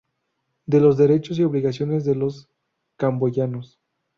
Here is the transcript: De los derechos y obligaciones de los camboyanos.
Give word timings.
De 0.65 0.79
los 0.81 0.97
derechos 0.97 1.37
y 1.37 1.43
obligaciones 1.43 2.03
de 2.05 2.15
los 2.15 2.49
camboyanos. 2.97 3.79